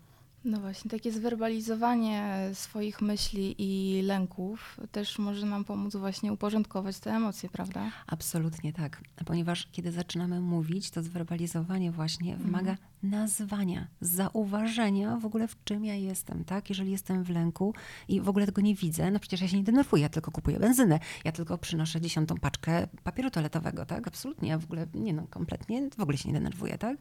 [0.45, 7.13] No właśnie, takie zwerbalizowanie swoich myśli i lęków też może nam pomóc właśnie uporządkować te
[7.13, 7.91] emocje, prawda?
[8.07, 15.65] Absolutnie tak, ponieważ kiedy zaczynamy mówić, to zwerbalizowanie właśnie wymaga nazwania, zauważenia w ogóle w
[15.65, 16.69] czym ja jestem, tak?
[16.69, 17.75] Jeżeli jestem w lęku
[18.09, 20.59] i w ogóle tego nie widzę, no przecież ja się nie denerwuję, ja tylko kupuję
[20.59, 24.09] benzynę, ja tylko przynoszę dziesiątą paczkę papieru toaletowego, tak?
[24.09, 26.97] Absolutnie, ja w ogóle, nie no, kompletnie, w ogóle się nie denerwuję, tak?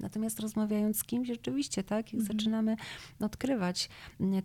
[0.00, 2.12] Natomiast rozmawiając z kimś, rzeczywiście, tak?
[2.12, 2.76] Jak zaczynamy
[3.20, 3.88] odkrywać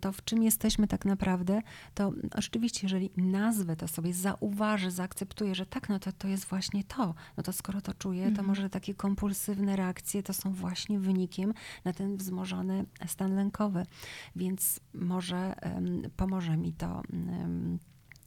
[0.02, 1.62] to, w czym jesteśmy tak naprawdę,
[1.94, 6.84] to oczywiście, jeżeli nazwę to sobie, zauważę, zaakceptuję, że tak, no to, to jest właśnie
[6.84, 11.54] to, no to skoro to czuję, to może takie kompulsywne reakcje to są właśnie wynikiem
[11.86, 13.86] na ten wzmożony stan lękowy.
[14.36, 17.02] Więc może um, pomoże mi to.
[17.14, 17.80] Um,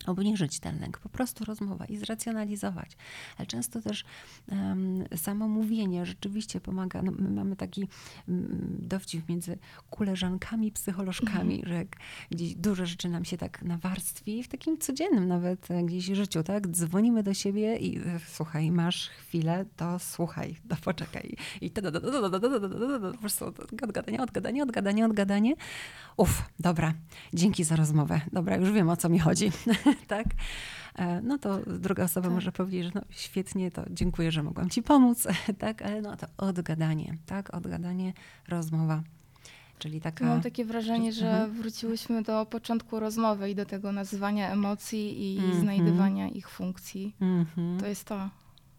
[0.06, 2.96] obniżyć ten lęk, po prostu rozmowa i zracjonalizować.
[3.38, 4.04] Ale często też
[4.48, 7.02] um, samo mówienie rzeczywiście pomaga.
[7.02, 7.88] No, my mamy taki
[8.28, 9.58] um, dowcip między
[9.90, 11.68] koleżankami, psycholożkami, mm.
[11.68, 11.96] że jak
[12.30, 16.68] gdzieś dużo rzeczy nam się tak nawarstwi, w takim codziennym nawet e, gdzieś życiu, tak?
[16.68, 21.36] Dzwonimy do siebie i e, słuchaj, masz chwilę, to słuchaj, to poczekaj.
[21.60, 21.82] I to
[23.12, 23.44] po prostu
[23.82, 25.54] odgadanie, odgadanie, odgadanie, odgadanie.
[26.16, 26.94] Uf, dobra,
[27.34, 28.20] dzięki za rozmowę.
[28.32, 29.50] Dobra, już wiem o co mi chodzi.
[30.06, 30.26] tak?
[31.22, 32.34] No to druga osoba tak.
[32.34, 35.82] może powiedzieć, że no świetnie, to dziękuję, że mogłam ci pomóc, tak?
[35.82, 37.54] Ale no to odgadanie, tak?
[37.54, 38.12] Odgadanie,
[38.48, 39.02] rozmowa.
[39.78, 40.24] Czyli taka...
[40.24, 41.52] Mam takie wrażenie, że mhm.
[41.52, 45.60] wróciłyśmy do początku rozmowy i do tego nazywania emocji i mm-hmm.
[45.60, 47.16] znajdywania ich funkcji.
[47.20, 47.80] Mm-hmm.
[47.80, 48.30] To jest to.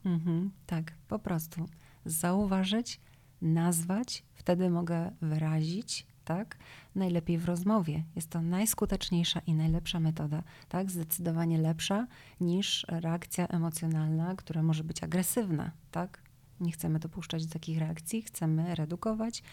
[0.06, 0.50] Mm-hmm.
[0.66, 1.66] Tak, po prostu
[2.06, 3.00] zauważyć,
[3.42, 6.58] nazwać, wtedy mogę wyrazić, tak?
[6.96, 8.04] Najlepiej w rozmowie.
[8.16, 10.92] Jest to najskuteczniejsza i najlepsza metoda, tak?
[10.92, 12.08] Zdecydowanie lepsza
[12.42, 16.32] niż reakcja emocjonalna, która może być agresywna, tak?
[16.62, 19.44] Nie chcemy dopuszczać do takich reakcji, chcemy redukować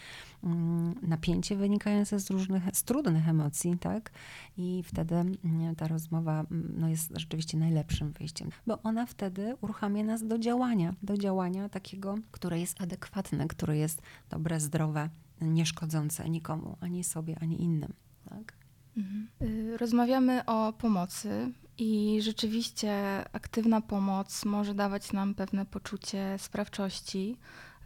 [0.44, 4.10] mm, napięcie wynikające z różnych, z trudnych emocji, tak?
[4.56, 10.04] I wtedy mm, ta rozmowa mm, no, jest rzeczywiście najlepszym wyjściem, bo ona wtedy uruchamia
[10.04, 15.08] nas do działania, do działania takiego, które jest adekwatne, które jest dobre, zdrowe,
[15.40, 17.92] nieszkodzące nikomu, ani sobie, ani innym.
[18.28, 18.52] Tak?
[18.96, 19.28] Mhm.
[19.42, 27.36] Y, rozmawiamy o pomocy i rzeczywiście aktywna pomoc może dawać nam pewne poczucie sprawczości,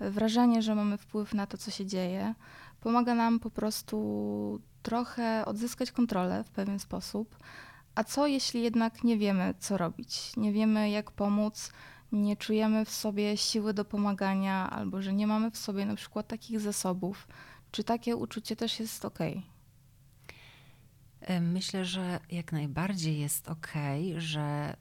[0.00, 2.34] wrażenie, że mamy wpływ na to, co się dzieje.
[2.80, 7.36] Pomaga nam po prostu trochę odzyskać kontrolę w pewien sposób.
[7.94, 10.36] A co jeśli jednak nie wiemy, co robić?
[10.36, 11.72] Nie wiemy, jak pomóc,
[12.12, 16.28] nie czujemy w sobie siły do pomagania, albo że nie mamy w sobie na przykład
[16.28, 17.28] takich zasobów.
[17.70, 19.18] Czy takie uczucie też jest ok?
[21.40, 23.72] Myślę, że jak najbardziej jest ok,
[24.16, 24.76] że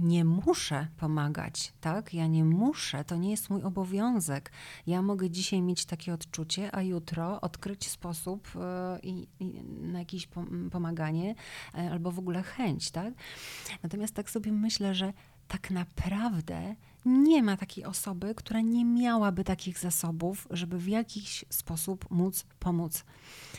[0.00, 2.14] nie muszę pomagać, tak?
[2.14, 4.52] Ja nie muszę, to nie jest mój obowiązek.
[4.86, 10.28] Ja mogę dzisiaj mieć takie odczucie, a jutro odkryć sposób e, i, i na jakieś
[10.70, 11.34] pomaganie
[11.74, 13.14] e, albo w ogóle chęć, tak?
[13.82, 15.12] Natomiast tak sobie myślę, że
[15.52, 22.10] tak naprawdę nie ma takiej osoby, która nie miałaby takich zasobów, żeby w jakiś sposób
[22.10, 23.04] móc pomóc.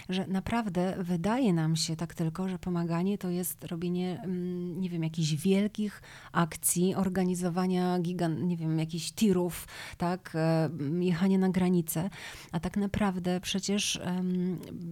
[0.10, 5.04] Że naprawdę wydaje nam się tak tylko, że pomaganie to jest robienie, mm, nie wiem,
[5.04, 6.02] jakichś wielkich
[6.32, 12.10] akcji, organizowania gigant, nie wiem, jakichś tirów, tak, e, jechanie na granicę,
[12.52, 14.02] a tak naprawdę przecież,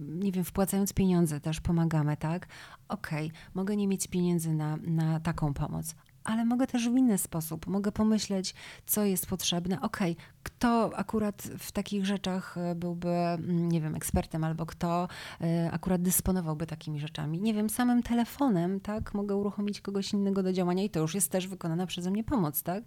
[0.08, 2.48] nie wiem, wpłacając pieniądze też pomagamy, tak?
[2.88, 7.18] Okej, okay, mogę nie mieć pieniędzy na, na taką pomoc, ale mogę też w inny
[7.18, 7.66] sposób.
[7.66, 8.54] Mogę pomyśleć,
[8.86, 9.80] co jest potrzebne.
[9.80, 15.08] Okej, okay, kto akurat w takich rzeczach e, byłby, mm, nie wiem, ekspertem, albo kto
[15.40, 17.40] e, akurat dysponowałby takimi rzeczami.
[17.40, 21.30] Nie wiem, samym telefonem, tak, mogę uruchomić kogoś innego do działania i to już jest
[21.30, 22.84] też wykonana przeze mnie pomoc, tak.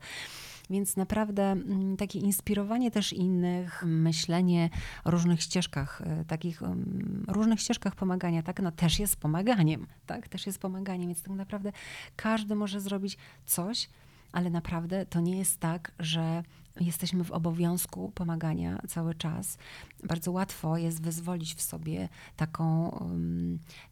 [0.69, 4.69] Więc naprawdę mm, takie inspirowanie też innych, myślenie
[5.03, 10.27] o różnych ścieżkach, e, takich mm, różnych ścieżkach pomagania, tak, no też jest pomaganiem, tak,
[10.27, 11.71] też jest pomaganiem, więc tak naprawdę
[12.15, 13.89] każdy może zrobić coś,
[14.31, 16.43] ale naprawdę to nie jest tak, że
[16.81, 19.57] jesteśmy w obowiązku pomagania cały czas.
[20.03, 22.99] Bardzo łatwo jest wyzwolić w sobie taką,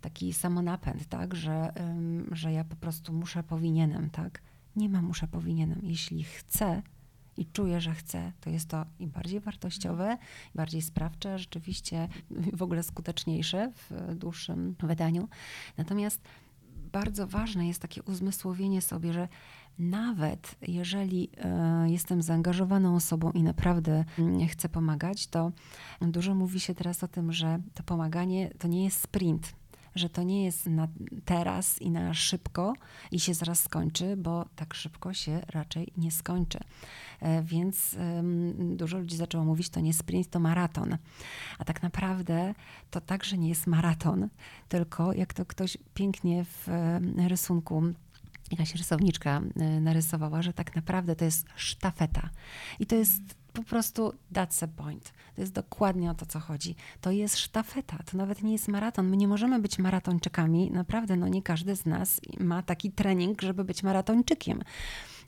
[0.01, 1.73] taki samonapęd, tak, że,
[2.31, 4.41] że ja po prostu muszę, powinienem, tak.
[4.75, 5.79] Nie ma muszę, powinienem.
[5.83, 6.81] Jeśli chcę
[7.37, 10.17] i czuję, że chcę, to jest to im bardziej wartościowe,
[10.55, 12.07] bardziej sprawcze, rzeczywiście
[12.53, 15.27] w ogóle skuteczniejsze w dłuższym wydaniu.
[15.77, 16.21] Natomiast
[16.91, 19.27] bardzo ważne jest takie uzmysłowienie sobie, że
[19.79, 25.51] nawet jeżeli e, jestem zaangażowaną osobą i naprawdę mm, chcę pomagać, to
[26.01, 29.53] dużo mówi się teraz o tym, że to pomaganie to nie jest sprint
[29.95, 30.87] że to nie jest na
[31.25, 32.73] teraz i na szybko
[33.11, 36.59] i się zaraz skończy, bo tak szybko się raczej nie skończy.
[37.19, 37.95] E, więc
[38.57, 40.97] dużo ludzi zaczęło mówić, to nie sprint, to maraton.
[41.59, 42.53] A tak naprawdę
[42.91, 44.29] to także nie jest maraton,
[44.69, 46.67] tylko jak to ktoś pięknie w
[47.27, 47.83] rysunku
[48.51, 52.29] jakaś rysowniczka e, narysowała, że tak naprawdę to jest sztafeta.
[52.79, 53.21] I to jest
[53.53, 55.13] po prostu that's point.
[55.35, 56.75] To jest dokładnie o to, co chodzi.
[57.01, 59.09] To jest sztafeta, to nawet nie jest maraton.
[59.09, 60.71] My nie możemy być maratończykami.
[60.71, 64.63] Naprawdę, no nie każdy z nas ma taki trening, żeby być maratończykiem.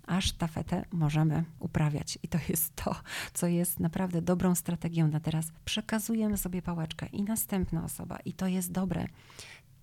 [0.08, 2.20] A sztafetę możemy uprawiać.
[2.24, 2.96] I to jest to,
[3.34, 5.52] co jest naprawdę dobrą strategią na teraz.
[5.66, 8.18] Przekazujemy sobie pałeczkę i następna osoba.
[8.26, 9.08] I to jest dobre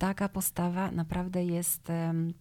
[0.03, 1.89] taka postawa naprawdę jest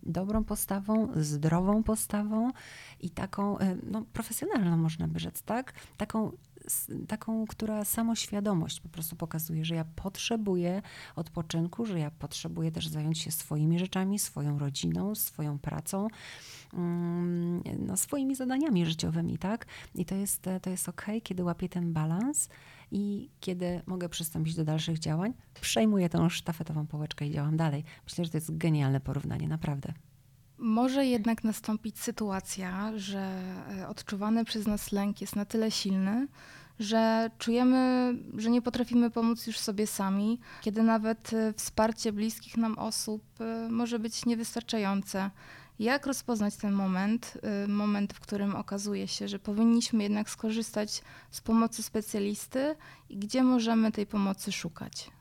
[0.04, 2.52] dobrą postawą, zdrową postawą
[3.00, 5.74] i taką no, profesjonalną, można by rzec, tak?
[5.98, 6.32] Taką
[7.08, 10.82] taką, która samoświadomość po prostu pokazuje, że ja potrzebuję
[11.16, 16.08] odpoczynku, że ja potrzebuję też zająć się swoimi rzeczami, swoją rodziną, swoją pracą,
[16.74, 19.66] mm, no, swoimi zadaniami życiowymi, tak?
[19.96, 22.50] I to jest, to jest ok, kiedy łapię ten balans
[22.92, 27.84] i kiedy mogę przystąpić do dalszych działań, przejmuję tą sztafetową pałeczkę i działam dalej.
[28.04, 29.94] Myślę, że to jest genialne porównanie, naprawdę.
[30.58, 33.42] Może jednak nastąpić sytuacja, że
[33.80, 36.28] e, odczuwany przez nas lęk jest na tyle silny,
[36.80, 42.78] że czujemy, że nie potrafimy pomóc już sobie sami, kiedy nawet e, wsparcie bliskich nam
[42.78, 45.32] osób e, może być niewystarczające.
[45.82, 51.84] Jak rozpoznać ten moment, moment, w którym okazuje się, że powinniśmy jednak skorzystać z pomocy
[51.84, 52.76] specjalisty
[53.10, 55.12] i gdzie możemy tej pomocy szukać?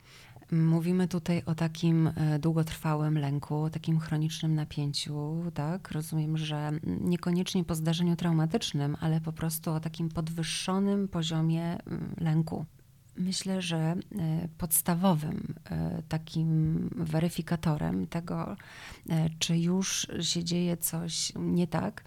[0.53, 5.91] Mówimy tutaj o takim e, długotrwałym lęku, takim chronicznym napięciu, tak?
[5.91, 12.65] Rozumiem, że niekoniecznie po zdarzeniu traumatycznym, ale po prostu o takim podwyższonym poziomie mm, lęku.
[13.21, 13.97] Myślę, że e,
[14.59, 18.57] podstawowym e, takim weryfikatorem tego,
[19.39, 22.05] czy już się dzieje coś nie tak,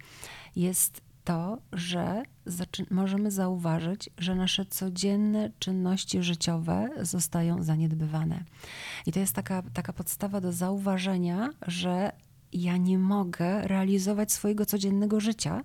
[0.56, 2.23] jest to, że
[2.91, 8.43] możemy zauważyć, że nasze codzienne czynności życiowe zostają zaniedbywane.
[9.06, 12.12] I to jest taka, taka podstawa do zauważenia, że
[12.54, 15.62] ja nie mogę realizować swojego codziennego życia,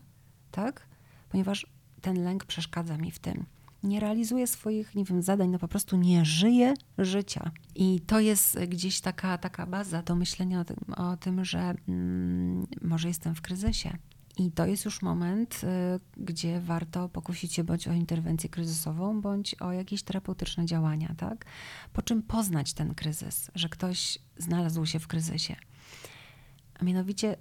[0.50, 0.86] tak?
[1.28, 1.66] Ponieważ
[2.00, 3.57] ten lęk przeszkadza mi w tym.
[3.82, 7.50] Nie realizuję swoich, nie wiem, zadań, no po prostu nie żyję życia.
[7.74, 12.66] I to jest gdzieś taka, taka baza do myślenia o tym, o tym że mm,
[12.82, 13.98] może jestem w kryzysie
[14.38, 19.54] i to jest już moment, y, gdzie warto pokusić się bądź o interwencję kryzysową, bądź
[19.54, 21.44] o jakieś terapeutyczne działania, tak?
[21.92, 25.56] Po czym poznać ten kryzys, że ktoś znalazł się w kryzysie.
[26.80, 27.36] A mianowicie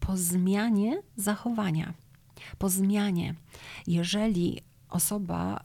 [0.00, 1.94] po zmianie zachowania.
[2.58, 3.34] Po zmianie.
[3.86, 5.64] Jeżeli osoba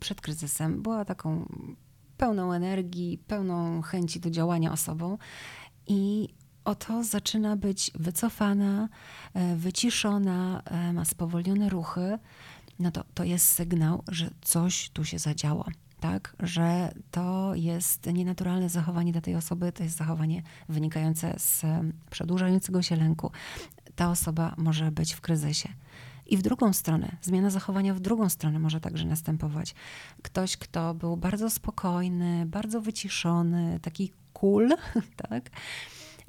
[0.00, 1.48] przed kryzysem była taką
[2.16, 5.18] pełną energii, pełną chęci do działania osobą
[5.86, 6.28] i
[6.64, 8.88] oto zaczyna być wycofana,
[9.34, 12.18] e, wyciszona, e, ma spowolnione ruchy,
[12.78, 15.66] no to, to jest sygnał, że coś tu się zadziało.
[16.00, 21.64] Tak, że to jest nienaturalne zachowanie dla tej osoby, to jest zachowanie wynikające z
[22.10, 23.30] przedłużającego się lęku.
[23.96, 25.68] Ta osoba może być w kryzysie.
[26.30, 29.74] I w drugą stronę, zmiana zachowania w drugą stronę może także następować.
[30.22, 34.68] Ktoś, kto był bardzo spokojny, bardzo wyciszony, taki cool,
[35.28, 35.50] tak?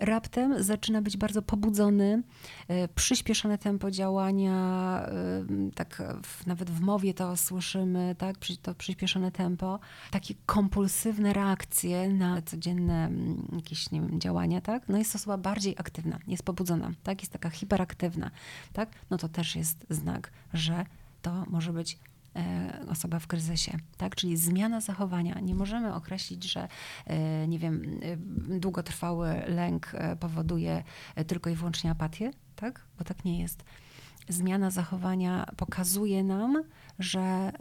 [0.01, 2.23] Raptem zaczyna być bardzo pobudzony,
[2.67, 4.55] e, przyspieszone tempo działania,
[5.07, 9.79] e, tak w, nawet w mowie to słyszymy, tak, to przyspieszone tempo,
[10.11, 15.75] takie kompulsywne reakcje na codzienne mm, jakieś nie wiem, działania, tak, no jest osoba bardziej
[15.77, 18.31] aktywna, jest pobudzona, tak, jest taka hiperaktywna,
[18.73, 20.85] tak, no to też jest znak, że
[21.21, 21.97] to może być
[22.89, 24.15] osoba w kryzysie, tak?
[24.15, 25.39] Czyli zmiana zachowania.
[25.39, 26.67] Nie możemy określić, że
[27.05, 28.17] e, nie wiem, e,
[28.59, 30.83] długotrwały lęk powoduje
[31.27, 32.85] tylko i wyłącznie apatię, tak?
[32.97, 33.63] Bo tak nie jest.
[34.29, 36.63] Zmiana zachowania pokazuje nam,
[36.99, 37.51] że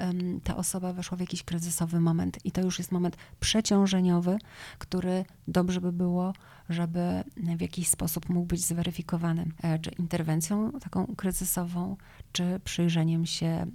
[0.45, 4.39] ta osoba weszła w jakiś kryzysowy moment i to już jest moment przeciążeniowy,
[4.79, 6.33] który dobrze by było,
[6.69, 9.47] żeby w jakiś sposób mógł być zweryfikowany,
[9.83, 11.97] czy interwencją taką kryzysową,
[12.33, 13.67] czy przyjrzeniem się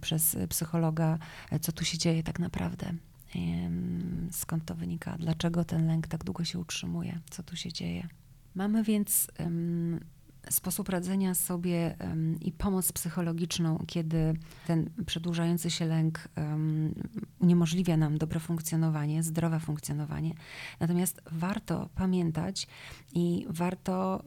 [0.00, 1.18] przez psychologa,
[1.60, 2.92] co tu się dzieje tak naprawdę.
[4.30, 5.16] Skąd to wynika?
[5.18, 7.20] Dlaczego ten lęk tak długo się utrzymuje?
[7.30, 8.08] Co tu się dzieje?
[8.54, 9.28] Mamy więc
[10.50, 11.96] sposób radzenia sobie
[12.40, 14.34] i pomoc psychologiczną, kiedy
[14.66, 16.28] ten przedłużający się lęk
[17.40, 20.34] uniemożliwia nam dobre funkcjonowanie, zdrowe funkcjonowanie.
[20.80, 22.68] Natomiast warto pamiętać
[23.14, 24.22] i warto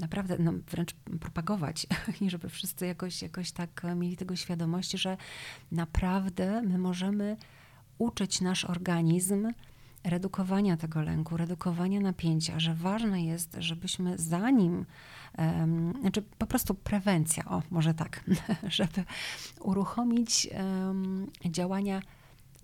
[0.00, 1.86] naprawdę no, wręcz propagować,
[2.26, 5.16] żeby wszyscy jakoś, jakoś tak mieli tego świadomość, że
[5.72, 7.36] naprawdę my możemy
[7.98, 9.52] uczyć nasz organizm
[10.04, 14.86] redukowania tego lęku, redukowania napięcia, że ważne jest, żebyśmy zanim,
[16.00, 18.24] znaczy po prostu prewencja, o może tak,
[18.68, 19.04] żeby
[19.60, 20.48] uruchomić
[21.44, 22.02] działania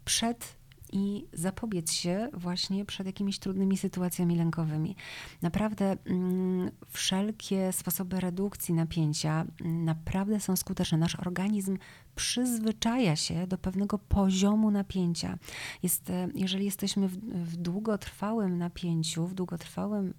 [0.04, 0.59] przed
[0.92, 4.96] i zapobiec się właśnie przed jakimiś trudnymi sytuacjami lękowymi.
[5.42, 10.98] Naprawdę mm, wszelkie sposoby redukcji napięcia mm, naprawdę są skuteczne.
[10.98, 11.78] Nasz organizm
[12.16, 15.38] przyzwyczaja się do pewnego poziomu napięcia.
[15.82, 20.14] Jest, e, jeżeli jesteśmy w, w długotrwałym napięciu, w długotrwałym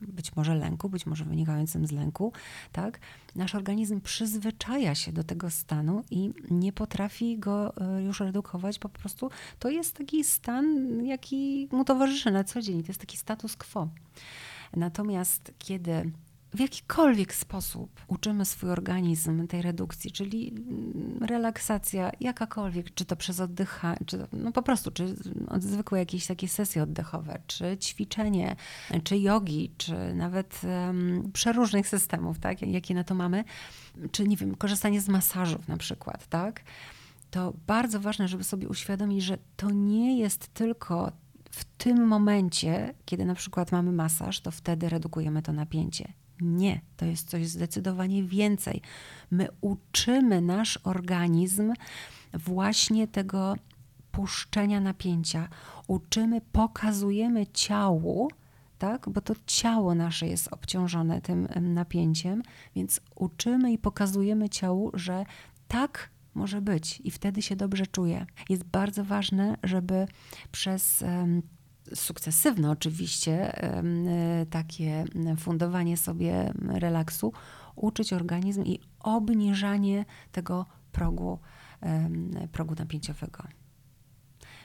[0.00, 2.32] być może lęku, być może wynikającym z lęku,
[2.72, 3.00] tak?
[3.34, 8.88] Nasz organizm przyzwyczaja się do tego stanu i nie potrafi go e, już redukować, po
[8.88, 10.66] prostu to jest taki stan,
[11.06, 13.88] jaki mu towarzyszy na co dzień, to jest taki status quo.
[14.76, 16.12] Natomiast kiedy
[16.54, 23.40] w jakikolwiek sposób uczymy swój organizm tej redukcji, czyli mm, relaksacja jakakolwiek, czy to przez
[23.40, 25.14] oddychanie, czy to, no po prostu, czy
[25.58, 28.56] zwykłe jakieś takie sesje oddechowe, czy ćwiczenie,
[29.04, 33.44] czy jogi, czy nawet um, przeróżnych systemów, tak, jakie na to mamy,
[34.12, 36.60] czy nie wiem, korzystanie z masażów na przykład, tak,
[37.30, 41.12] to bardzo ważne, żeby sobie uświadomić, że to nie jest tylko
[41.50, 46.12] w tym momencie, kiedy na przykład mamy masaż, to wtedy redukujemy to napięcie.
[46.40, 48.82] Nie, to jest coś zdecydowanie więcej.
[49.30, 51.72] My uczymy nasz organizm
[52.34, 53.54] właśnie tego
[54.10, 55.48] puszczenia napięcia.
[55.86, 58.28] Uczymy, pokazujemy ciału,
[58.78, 59.08] tak?
[59.08, 62.42] bo to ciało nasze jest obciążone tym napięciem,
[62.76, 65.24] więc uczymy i pokazujemy ciału, że
[65.68, 68.26] tak może być i wtedy się dobrze czuje.
[68.48, 70.06] Jest bardzo ważne, żeby
[70.52, 71.04] przez
[71.94, 75.04] sukcesywne oczywiście e, takie
[75.38, 77.32] fundowanie sobie relaksu,
[77.76, 81.38] uczyć organizm i obniżanie tego progu,
[82.52, 83.44] progu napięciowego.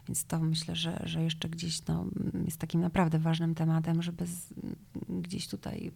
[0.10, 2.06] Więc to myślę, że, że jeszcze gdzieś no,
[2.46, 4.54] jest takim naprawdę ważnym tematem, żeby z,
[5.10, 5.92] gdzieś tutaj,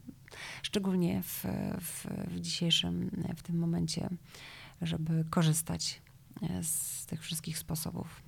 [0.64, 1.46] szczególnie w,
[1.82, 4.10] w, w dzisiejszym, w tym momencie,
[4.82, 6.02] żeby korzystać
[6.42, 8.23] e, z tych wszystkich sposobów.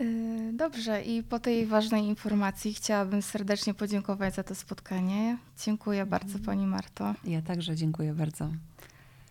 [0.00, 5.38] Y, dobrze, i po tej ważnej informacji chciałabym serdecznie podziękować za to spotkanie.
[5.64, 7.14] Dziękuję bardzo Pani Marto.
[7.24, 8.50] Ja także dziękuję bardzo.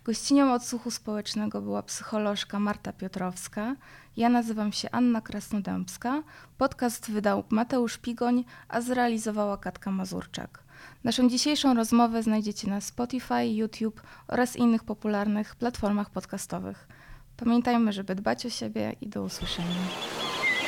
[0.04, 3.76] Gościnią odsłuchu społecznego była psycholożka Marta Piotrowska.
[4.16, 6.22] Ja nazywam się Anna Krasnodębska.
[6.58, 10.62] Podcast wydał Mateusz Pigoń, a zrealizowała Katka Mazurczak.
[11.04, 16.88] Naszą dzisiejszą rozmowę znajdziecie na Spotify, YouTube oraz innych popularnych platformach podcastowych.
[17.36, 19.76] Pamiętajmy, żeby dbać o siebie i do usłyszenia.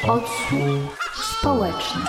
[0.08, 0.98] Odsłuch
[1.38, 2.00] społeczny.